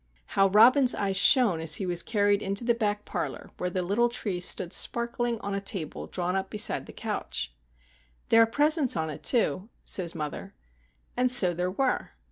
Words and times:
How 0.33 0.47
Robin's 0.47 0.95
eyes 0.95 1.15
shone 1.15 1.59
as 1.61 1.75
he 1.75 1.85
was 1.85 2.01
carried 2.01 2.41
into 2.41 2.63
the 2.63 2.73
back 2.73 3.05
parlour, 3.05 3.51
where 3.57 3.69
the 3.69 3.83
little 3.83 4.09
tree 4.09 4.39
stood 4.41 4.73
sparkling 4.73 5.39
on 5.41 5.53
a 5.53 5.61
table 5.61 6.07
drawn 6.07 6.35
up 6.35 6.49
beside 6.49 6.87
the 6.87 6.91
couch! 6.91 7.53
"There 8.29 8.41
are 8.41 8.47
presents 8.47 8.97
on 8.97 9.11
it, 9.11 9.21
too," 9.21 9.69
says 9.85 10.15
mother. 10.15 10.55
And 11.15 11.29
so 11.31 11.53
there 11.53 11.69
were! 11.69 12.13